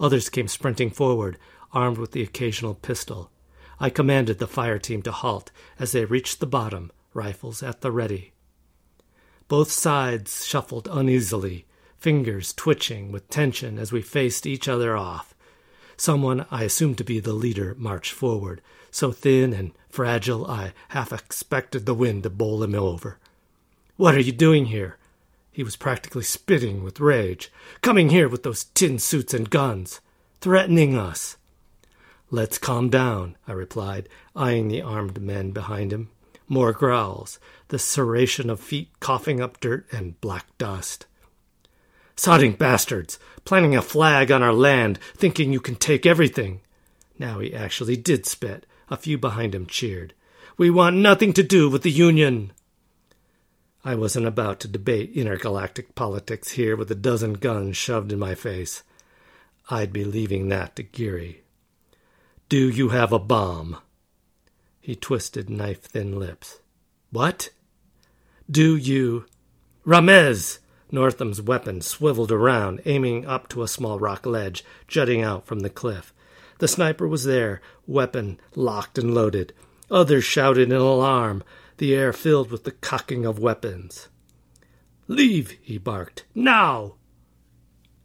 [0.00, 1.38] Others came sprinting forward,
[1.72, 3.30] armed with the occasional pistol.
[3.80, 7.90] I commanded the fire team to halt as they reached the bottom, rifles at the
[7.90, 8.32] ready.
[9.48, 11.66] Both sides shuffled uneasily,
[11.98, 15.34] fingers twitching with tension as we faced each other off.
[15.96, 21.12] Someone I assumed to be the leader marched forward, so thin and fragile I half
[21.12, 23.18] expected the wind to bowl him over.
[23.96, 24.96] What are you doing here?
[25.54, 27.52] He was practically spitting with rage.
[27.80, 30.00] Coming here with those tin suits and guns.
[30.40, 31.36] Threatening us.
[32.28, 36.10] Let's calm down, I replied, eyeing the armed men behind him.
[36.48, 37.38] More growls,
[37.68, 41.06] the serration of feet coughing up dirt and black dust.
[42.16, 46.62] Sodding bastards, planting a flag on our land, thinking you can take everything.
[47.16, 48.66] Now he actually did spit.
[48.90, 50.14] A few behind him cheered.
[50.58, 52.52] We want nothing to do with the Union.
[53.86, 58.34] I wasn't about to debate intergalactic politics here with a dozen guns shoved in my
[58.34, 58.82] face.
[59.68, 61.42] I'd be leaving that to Geary.
[62.48, 63.76] Do you have a bomb?
[64.80, 66.60] He twisted knife thin lips.
[67.10, 67.50] What?
[68.50, 69.26] Do you.
[69.86, 70.60] Ramez!
[70.90, 75.70] Northam's weapon swiveled around, aiming up to a small rock ledge jutting out from the
[75.70, 76.14] cliff.
[76.58, 79.52] The sniper was there, weapon locked and loaded.
[79.90, 81.42] Others shouted in alarm
[81.78, 84.08] the air filled with the cocking of weapons.
[85.08, 86.24] Leave, he barked.
[86.34, 86.94] Now!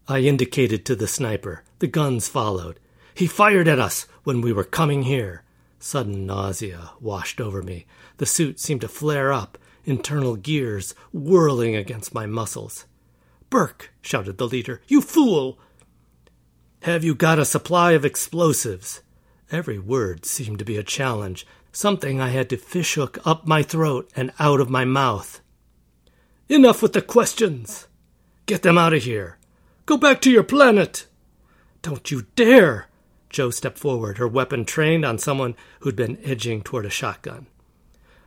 [0.07, 1.63] I indicated to the sniper.
[1.79, 2.79] The guns followed.
[3.13, 5.43] He fired at us when we were coming here.
[5.79, 7.85] Sudden nausea washed over me.
[8.17, 12.85] The suit seemed to flare up, internal gears whirling against my muscles.
[13.49, 15.59] Burke, shouted the leader, you fool!
[16.83, 19.01] Have you got a supply of explosives?
[19.51, 24.09] Every word seemed to be a challenge, something I had to fishhook up my throat
[24.15, 25.41] and out of my mouth.
[26.47, 27.87] Enough with the questions!
[28.45, 29.37] Get them out of here!
[29.85, 31.05] Go back to your planet!
[31.81, 32.87] Don't you dare!
[33.29, 37.45] Joe stepped forward, her weapon trained on someone who'd been edging toward a shotgun.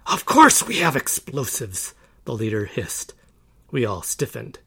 [0.07, 3.15] Of course we have explosives, the leader hissed.
[3.71, 4.59] We all stiffened.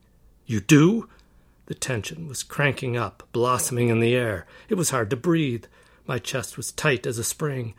[0.46, 1.10] You do?
[1.68, 4.46] The tension was cranking up, blossoming in the air.
[4.70, 5.66] It was hard to breathe.
[6.06, 7.74] My chest was tight as a spring.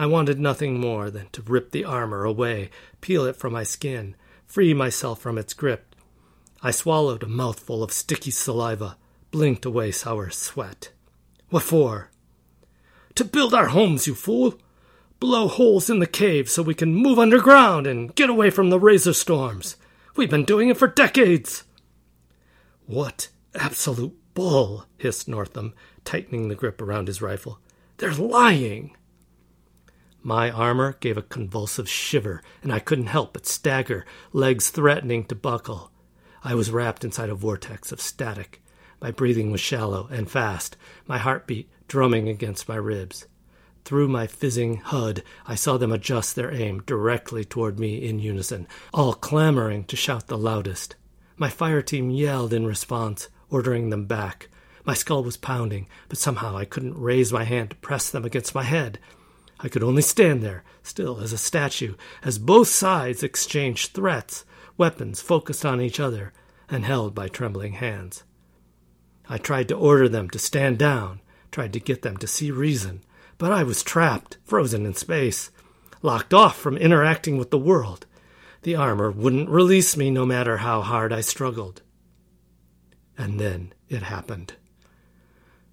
[0.00, 2.70] I wanted nothing more than to rip the armor away,
[3.02, 5.94] peel it from my skin, free myself from its grip.
[6.62, 8.96] I swallowed a mouthful of sticky saliva,
[9.30, 10.88] blinked away sour sweat.
[11.50, 12.08] What for?
[13.16, 14.54] To build our homes, you fool!
[15.18, 18.80] Blow holes in the cave so we can move underground and get away from the
[18.80, 19.76] razor storms.
[20.16, 21.64] We've been doing it for decades.
[22.86, 25.74] What absolute bull, hissed Northam,
[26.06, 27.58] tightening the grip around his rifle.
[27.98, 28.96] They're lying.
[30.22, 35.34] My armor gave a convulsive shiver, and I couldn't help but stagger, legs threatening to
[35.34, 35.90] buckle.
[36.44, 38.62] I was wrapped inside a vortex of static.
[39.00, 43.26] My breathing was shallow and fast, my heartbeat drumming against my ribs.
[43.84, 48.68] Through my fizzing HUD, I saw them adjust their aim directly toward me in unison,
[48.92, 50.96] all clamoring to shout the loudest.
[51.38, 54.48] My fire team yelled in response, ordering them back.
[54.84, 58.54] My skull was pounding, but somehow I couldn't raise my hand to press them against
[58.54, 58.98] my head.
[59.62, 64.44] I could only stand there, still as a statue, as both sides exchanged threats,
[64.78, 66.32] weapons focused on each other
[66.68, 68.24] and held by trembling hands.
[69.28, 71.20] I tried to order them to stand down,
[71.50, 73.02] tried to get them to see reason,
[73.38, 75.50] but I was trapped, frozen in space,
[76.02, 78.06] locked off from interacting with the world.
[78.62, 81.82] The armor wouldn't release me no matter how hard I struggled.
[83.16, 84.54] And then it happened.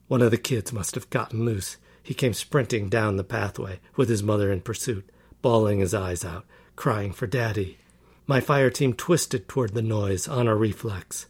[0.08, 1.78] One of the kids must have gotten loose.
[2.08, 5.10] He came sprinting down the pathway, with his mother in pursuit,
[5.42, 6.46] bawling his eyes out,
[6.78, 7.80] crying for Daddy.
[8.26, 11.26] My fire team twisted toward the noise on a reflex,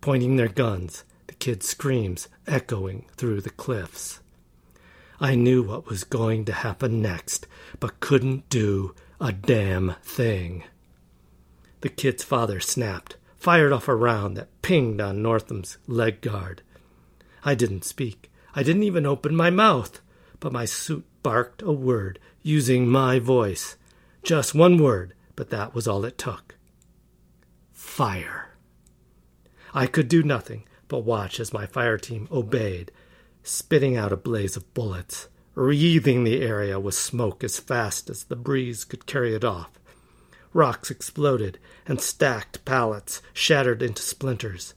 [0.00, 4.20] pointing their guns the kid's screams echoing through the cliffs.
[5.20, 7.46] I knew what was going to happen next,
[7.78, 10.64] but couldn't do a damn thing.
[11.82, 16.62] The kid's father snapped, fired off a round that pinged on Northam's leg guard.
[17.44, 18.30] I didn't speak.
[18.54, 20.00] I didn't even open my mouth,
[20.44, 23.78] but my suit barked a word using my voice.
[24.22, 26.56] Just one word, but that was all it took.
[27.72, 28.50] Fire.
[29.72, 32.92] I could do nothing but watch as my fire team obeyed,
[33.42, 38.36] spitting out a blaze of bullets, wreathing the area with smoke as fast as the
[38.36, 39.70] breeze could carry it off.
[40.52, 44.74] Rocks exploded, and stacked pallets shattered into splinters.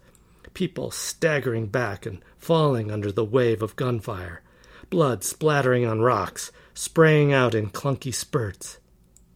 [0.53, 4.41] People staggering back and falling under the wave of gunfire.
[4.89, 8.77] Blood splattering on rocks, spraying out in clunky spurts.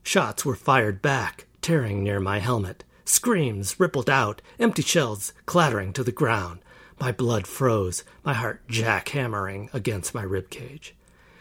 [0.04, 2.84] Shots were fired back, tearing near my helmet.
[3.04, 6.60] Screams rippled out, empty shells clattering to the ground.
[7.00, 10.96] My blood froze, my heart jackhammering against my rib cage.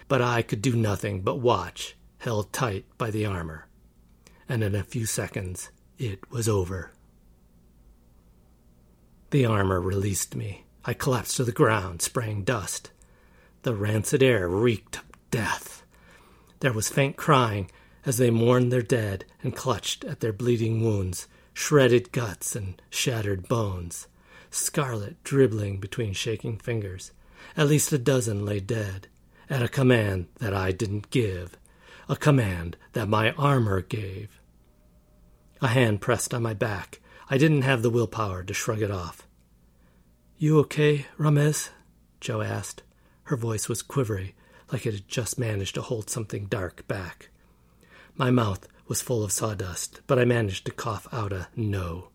[0.08, 3.68] But I could do nothing but watch, held tight by the armor.
[4.48, 6.92] And in a few seconds, it was over.
[9.30, 10.64] The armor released me.
[10.84, 12.90] I collapsed to the ground, spraying dust.
[13.62, 15.84] The rancid air reeked of death.
[16.60, 17.70] There was faint crying
[18.06, 23.48] as they mourned their dead and clutched at their bleeding wounds, shredded guts and shattered
[23.48, 24.08] bones,
[24.50, 27.12] scarlet dribbling between shaking fingers.
[27.56, 29.08] At least a dozen lay dead,
[29.50, 31.58] at a command that I didn't give,
[32.08, 34.40] a command that my armor gave.
[35.60, 37.00] A hand pressed on my back.
[37.28, 39.26] I didn't have the willpower to shrug it off.
[40.38, 41.68] You okay, Ramez?
[42.20, 42.82] Joe asked.
[43.30, 44.34] Her voice was quivery,
[44.72, 47.28] like it had just managed to hold something dark back.
[48.16, 52.08] My mouth was full of sawdust, but I managed to cough out a no.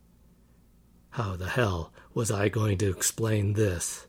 [1.12, 4.08] How the hell was I going to explain this?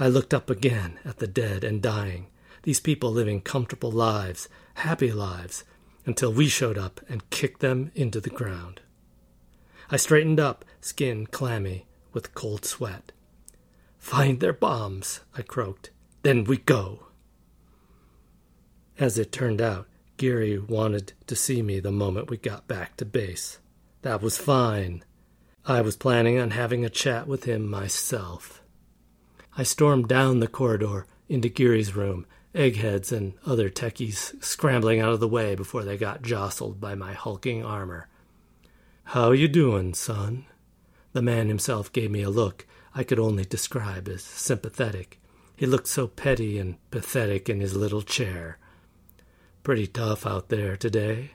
[0.00, 2.26] I looked up again at the dead and dying,
[2.64, 5.62] these people living comfortable lives, happy lives,
[6.06, 8.80] until we showed up and kicked them into the ground.
[9.92, 13.12] I straightened up, skin clammy with cold sweat.
[14.00, 15.90] Find their bombs, I croaked.
[16.22, 17.04] Then we go.
[18.98, 19.86] As it turned out,
[20.16, 23.58] Geary wanted to see me the moment we got back to base.
[24.02, 25.04] That was fine.
[25.64, 28.62] I was planning on having a chat with him myself.
[29.56, 35.20] I stormed down the corridor into Geary's room, eggheads and other techies scrambling out of
[35.20, 38.08] the way before they got jostled by my hulking armor.
[39.04, 40.46] How you doing, son?
[41.12, 45.20] The man himself gave me a look, I could only describe as sympathetic.
[45.56, 48.58] He looked so petty and pathetic in his little chair.
[49.62, 51.32] Pretty tough out there today.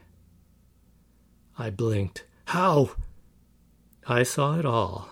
[1.58, 2.24] I blinked.
[2.46, 2.90] How?
[4.06, 5.08] I saw it all.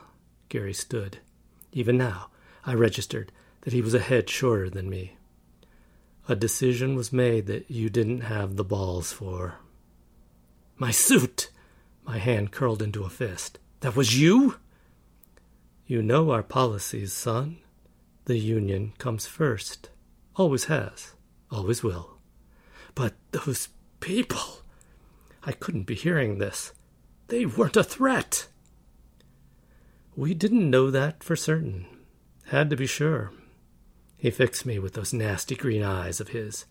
[0.49, 1.18] Geary stood.
[1.72, 2.28] Even now,
[2.66, 3.32] I registered
[3.62, 5.16] that he was a head shorter than me.
[6.28, 9.57] A decision was made that you didn't have the balls for.
[10.76, 11.51] My suit!
[12.05, 13.59] My hand curled into a fist.
[13.80, 14.57] That was you?
[15.87, 17.59] You know our policies, son.
[18.24, 19.91] The Union comes first.
[20.37, 21.12] Always has.
[21.51, 22.18] Always will.
[22.95, 23.68] But those
[24.01, 24.62] people.
[25.45, 26.72] I couldn't be hearing this.
[27.28, 28.49] They weren't a threat.
[30.16, 31.87] We didn't know that for certain.
[32.47, 33.32] Had to be sure.
[34.16, 36.64] He fixed me with those nasty green eyes of his.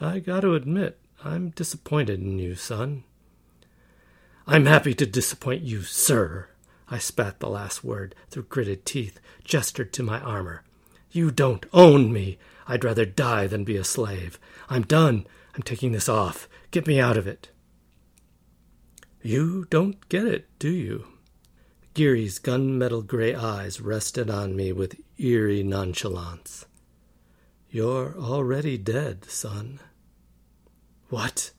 [0.00, 3.04] I got to admit, I'm disappointed in you, son.
[4.46, 6.48] I'm happy to disappoint you, sir.
[6.90, 10.62] I spat the last word through gritted teeth, gestured to my armor.
[11.10, 12.38] You don't own me.
[12.66, 14.38] I'd rather die than be a slave.
[14.68, 15.26] I'm done.
[15.54, 16.48] I'm taking this off.
[16.70, 17.50] Get me out of it.
[19.22, 21.06] You don't get it, do you?
[21.94, 26.66] Geary's gunmetal gray eyes rested on me with eerie nonchalance.
[27.70, 29.78] You're already dead, son.
[31.08, 31.52] What?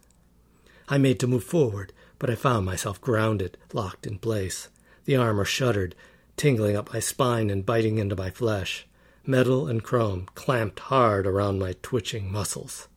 [0.90, 4.70] I made to move forward, but I found myself grounded, locked in place.
[5.06, 5.96] The armor shuddered,
[6.36, 8.88] tingling up my spine and biting into my flesh.
[9.26, 12.88] Metal and chrome clamped hard around my twitching muscles.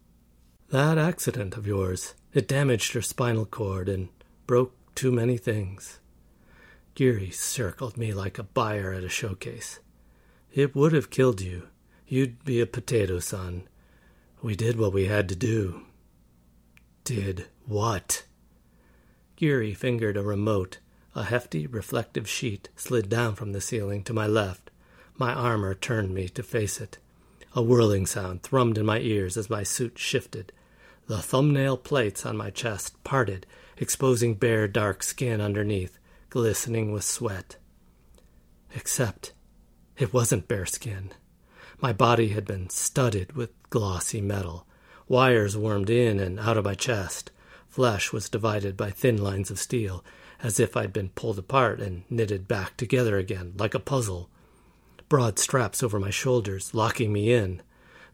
[0.71, 4.09] That accident of yours, it damaged your spinal cord and
[4.47, 6.01] broke too many things.
[6.95, 9.79] Geary circled me like a buyer at a showcase.
[10.53, 11.69] It would have killed you.
[12.07, 13.69] You'd be a potato, son.
[14.43, 15.83] We did what we had to do.
[17.05, 18.25] Did what?
[19.37, 20.79] Geary fingered a remote.
[21.19, 24.71] A hefty, reflective sheet slid down from the ceiling to my left.
[25.17, 26.99] My armor turned me to face it.
[27.57, 30.53] A whirling sound thrummed in my ears as my suit shifted.
[31.09, 33.47] The thumbnail plates on my chest parted,
[33.79, 35.99] exposing bare, dark skin underneath
[36.31, 37.57] glistening with sweat.
[38.77, 39.33] Except
[39.97, 41.11] it wasn't bare skin.
[41.81, 44.69] My body had been studded with glossy metal.
[45.09, 47.33] Wires wormed in and out of my chest.
[47.67, 50.05] Flesh was divided by thin lines of steel,
[50.43, 54.31] as if I'd been pulled apart and knitted back together again, like a puzzle.
[55.09, 57.63] Broad straps over my shoulders, locking me in.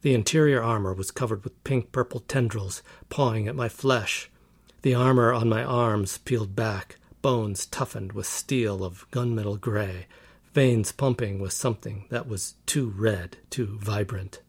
[0.02, 4.30] The interior armor was covered with pink purple tendrils, pawing at my flesh.
[4.82, 10.06] The armor on my arms peeled back, bones toughened with steel of gunmetal gray,
[10.52, 14.40] veins pumping with something that was too red, too vibrant.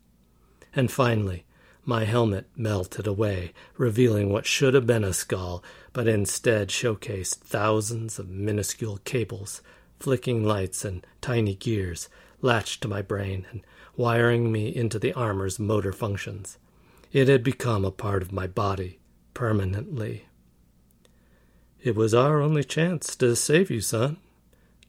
[0.75, 1.44] And finally,
[1.85, 5.63] my helmet melted away, revealing what should have been a skull,
[5.93, 9.61] but instead showcased thousands of minuscule cables,
[9.99, 12.09] flicking lights, and tiny gears
[12.41, 13.61] latched to my brain and
[13.95, 16.57] wiring me into the armor's motor functions.
[17.11, 18.99] It had become a part of my body
[19.33, 20.25] permanently.
[21.81, 24.17] It was our only chance to save you, son,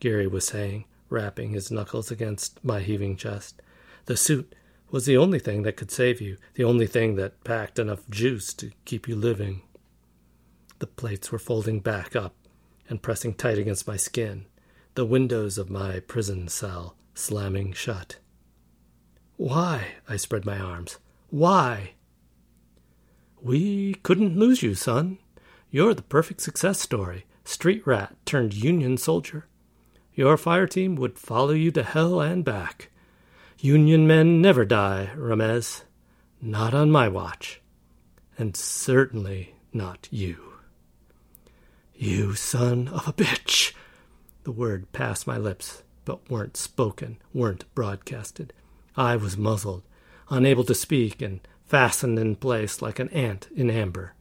[0.00, 3.60] Geary was saying, rapping his knuckles against my heaving chest.
[4.06, 4.54] The suit
[4.90, 8.54] was the only thing that could save you, the only thing that packed enough juice
[8.54, 9.62] to keep you living.
[10.78, 12.34] The plates were folding back up
[12.88, 14.46] and pressing tight against my skin,
[14.94, 18.16] the windows of my prison cell slamming shut.
[19.36, 19.96] Why?
[20.08, 20.98] I spread my arms.
[21.30, 21.94] Why?
[23.40, 25.18] We couldn't lose you, son,
[25.70, 29.46] you're the perfect success story, street rat turned Union soldier.
[30.14, 32.90] Your fire team would follow you to hell and back.
[33.58, 35.82] Union men never die, Ramez.
[36.40, 37.62] Not on my watch.
[38.36, 40.54] And certainly not you.
[41.94, 43.72] You son of a bitch!
[44.44, 48.52] The word passed my lips, but weren't spoken, weren't broadcasted.
[48.96, 49.82] I was muzzled,
[50.28, 54.12] unable to speak, and fastened in place like an ant in amber.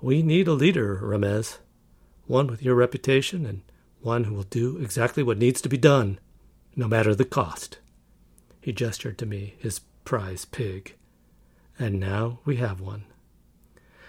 [0.00, 1.58] We need a leader, Ramez.
[2.26, 3.62] One with your reputation and
[4.00, 6.20] one who will do exactly what needs to be done,
[6.76, 7.78] no matter the cost.
[8.62, 10.94] He gestured to me, his prize pig.
[11.78, 13.04] And now we have one.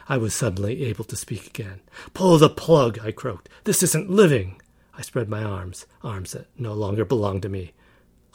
[0.07, 1.81] I was suddenly able to speak again.
[2.13, 3.49] Pull the plug, I croaked.
[3.63, 4.61] This isn't living.
[4.93, 7.73] I spread my arms, arms that no longer belonged to me.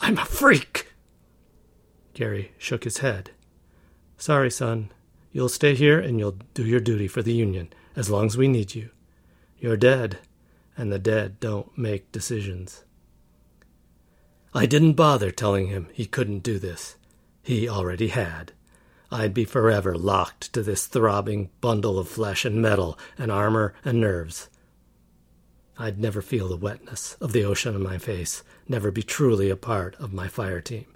[0.00, 0.92] I'm a freak!
[2.14, 3.30] Geary shook his head.
[4.16, 4.90] Sorry, son.
[5.30, 8.48] You'll stay here and you'll do your duty for the Union as long as we
[8.48, 8.90] need you.
[9.58, 10.18] You're dead,
[10.76, 12.84] and the dead don't make decisions.
[14.54, 16.96] I didn't bother telling him he couldn't do this.
[17.42, 18.52] He already had.
[19.10, 24.00] I'd be forever locked to this throbbing bundle of flesh and metal and armor and
[24.00, 24.48] nerves.
[25.78, 29.56] I'd never feel the wetness of the ocean on my face, never be truly a
[29.56, 30.86] part of my fire team,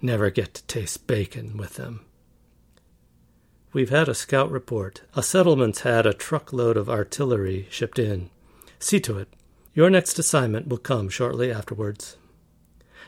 [0.00, 2.04] never get to taste bacon with them.
[3.72, 5.02] We've had a scout report.
[5.16, 8.28] A settlement's had a truckload of artillery shipped in.
[8.78, 9.28] See to it.
[9.74, 12.18] Your next assignment will come shortly afterwards.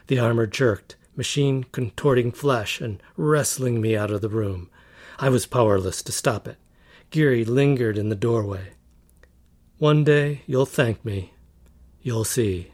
[0.06, 4.68] The armor jerked, machine contorting flesh and wrestling me out of the room.
[5.18, 6.56] I was powerless to stop it.
[7.10, 8.72] Geary lingered in the doorway.
[9.78, 11.32] One day you'll thank me.
[12.02, 12.72] You'll see.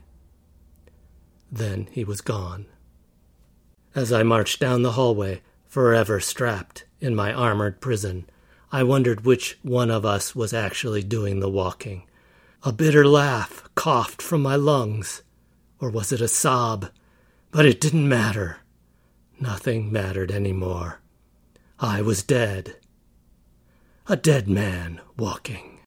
[1.52, 2.66] Then he was gone.
[3.94, 8.28] As I marched down the hallway, forever strapped in my armored prison,
[8.72, 12.04] I wondered which one of us was actually doing the walking.
[12.62, 15.22] A bitter laugh coughed from my lungs,
[15.80, 16.90] or was it a sob?
[17.50, 18.58] But it didn't matter.
[19.40, 21.00] Nothing mattered anymore.
[21.78, 22.76] I was dead.
[24.06, 25.80] A dead man walking.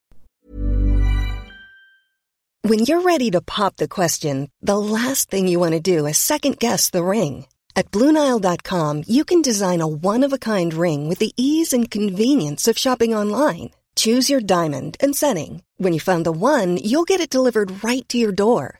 [2.66, 6.18] When you're ready to pop the question, the last thing you want to do is
[6.18, 7.45] second guess the ring.
[7.76, 11.91] At Bluenile.com, you can design a one of a kind ring with the ease and
[11.91, 13.72] convenience of shopping online.
[13.95, 15.64] Choose your diamond and setting.
[15.78, 18.80] When you find the one, you'll get it delivered right to your door.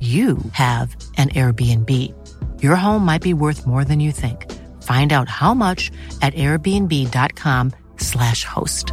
[0.00, 1.90] you have an Airbnb.
[2.62, 4.52] Your home might be worth more than you think.
[4.82, 5.90] Find out how much
[6.20, 8.92] at airbnb.com/slash host.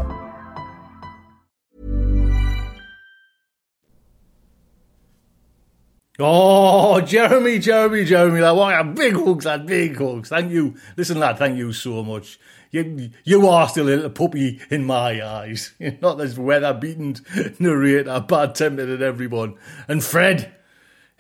[6.20, 10.30] Oh, Jeremy, Jeremy, Jeremy, lad, what a big hugs, lad, big hugs.
[10.30, 10.76] Thank you.
[10.96, 12.40] Listen, lad, thank you so much.
[12.70, 15.74] You, you are still a little puppy in my eyes.
[15.80, 17.16] You're not this weather-beaten
[17.60, 19.56] narrator, bad-tempered at everyone.
[19.88, 20.54] And Fred,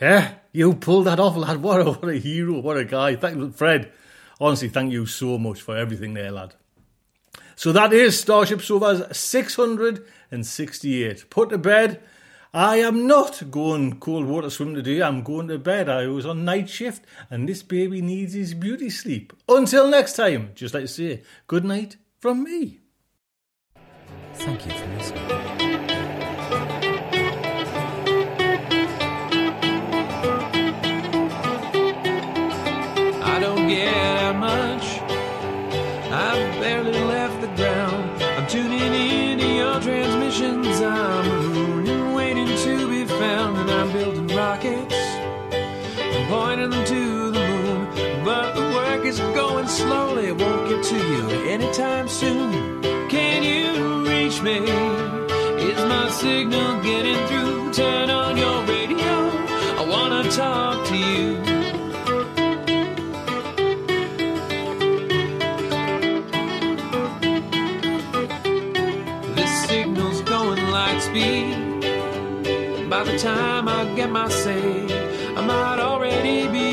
[0.03, 1.57] yeah, you pulled that off, lad.
[1.61, 3.15] What a, what a hero, what a guy.
[3.15, 3.93] Thank Fred.
[4.39, 6.55] Honestly, thank you so much for everything there, lad.
[7.55, 11.29] So that is Starship Sofa's 668.
[11.29, 12.01] Put to bed.
[12.53, 15.01] I am not going cold water swim today.
[15.01, 15.87] I'm going to bed.
[15.87, 19.31] I was on night shift and this baby needs his beauty sleep.
[19.47, 22.81] Until next time, just like to say, good night from me.
[24.33, 25.32] Thank you for listening.
[49.19, 50.31] Going slowly.
[50.31, 52.81] Won't get to you anytime soon.
[53.09, 54.57] Can you reach me?
[55.69, 57.73] Is my signal getting through?
[57.73, 59.13] Turn on your radio.
[59.81, 61.25] I wanna talk to you.
[69.35, 72.89] This signal's going light speed.
[72.89, 74.85] By the time I get my say,
[75.35, 76.72] I might already be